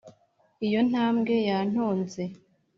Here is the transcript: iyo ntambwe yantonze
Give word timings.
iyo 0.65 0.79
ntambwe 0.89 1.33
yantonze 1.49 2.23